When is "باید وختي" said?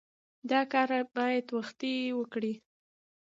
1.15-1.93